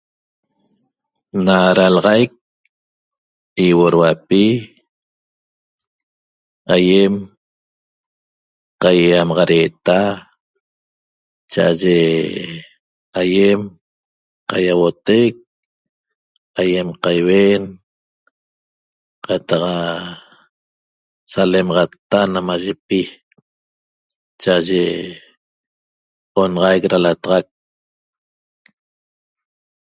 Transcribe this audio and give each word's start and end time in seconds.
Na 1.45 1.57
dalaxaic 1.77 2.31
ýiuoduapi 3.63 4.43
aýem 6.75 7.13
qaýaýamaxadeeta 8.81 9.97
cha'aye 11.51 11.99
aýem 13.21 13.61
qaiuotec 14.49 15.33
aýem 16.61 16.87
qaiuen 17.03 17.63
qataq 19.25 19.63
salemaxatta 21.31 22.17
namayipi 22.33 23.01
cha'aye 24.41 24.83
onaxaic 26.41 26.83
da 26.91 26.97
lataxac 27.05 27.45